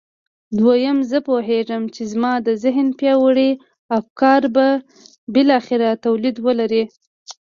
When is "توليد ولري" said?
6.05-6.83